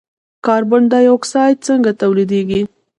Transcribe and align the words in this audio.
کاربن 0.45 0.83
ډای 0.91 1.05
اکساید 1.15 1.57
څنګه 1.67 1.91
تولیدیږي. 2.01 2.61